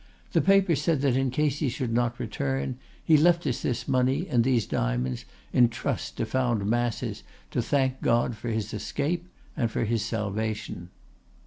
The 0.31 0.41
paper 0.41 0.75
said 0.75 1.01
that 1.01 1.15
in 1.15 1.29
case 1.29 1.59
he 1.59 1.69
should 1.69 1.93
not 1.93 2.19
return, 2.19 2.79
he 3.03 3.17
left 3.17 3.45
us 3.45 3.61
this 3.61 3.87
money 3.87 4.27
and 4.27 4.43
these 4.43 4.65
diamonds 4.65 5.25
in 5.53 5.69
trust 5.69 6.17
to 6.17 6.25
found 6.25 6.65
masses 6.65 7.21
to 7.51 7.61
thank 7.61 8.01
God 8.01 8.35
for 8.35 8.49
his 8.49 8.73
escape 8.73 9.27
and 9.55 9.69
for 9.69 9.83
his 9.85 10.01
salvation. 10.03 10.89